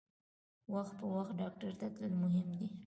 [0.73, 2.67] وخت په وخت ډاکټر ته تلل مهم دي.